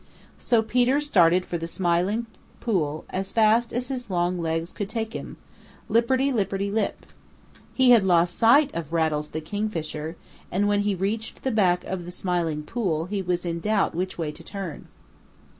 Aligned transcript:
So 0.39 0.63
Peter 0.63 0.99
started 0.99 1.45
for 1.45 1.59
the 1.59 1.67
Smiling 1.67 2.25
Pool 2.59 3.05
as 3.11 3.31
fast 3.31 3.71
as 3.71 3.89
his 3.89 4.09
long 4.09 4.41
legs 4.41 4.71
could 4.71 4.89
take 4.89 5.13
him, 5.13 5.37
lipperty 5.91 6.31
lipperty 6.33 6.73
lip. 6.73 7.05
He 7.75 7.91
had 7.91 8.03
lost 8.03 8.35
sight 8.35 8.73
of 8.73 8.93
Rattles 8.93 9.27
the 9.27 9.41
Kingfisher, 9.41 10.15
and 10.51 10.67
when 10.67 10.79
he 10.79 10.95
reached 10.95 11.43
the 11.43 11.51
back 11.51 11.83
of 11.83 12.05
the 12.05 12.11
Smiling 12.11 12.63
Pool 12.63 13.05
he 13.05 13.21
was 13.21 13.45
in 13.45 13.59
doubt 13.59 13.93
which 13.93 14.17
way 14.17 14.31
to 14.31 14.43
turn. 14.43 14.87